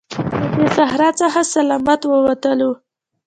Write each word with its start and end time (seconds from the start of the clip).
له 0.39 0.45
دې 0.55 0.65
صحرا 0.77 1.09
څخه 1.21 1.39
سلامت 1.53 2.01
ووتلو. 2.05 2.71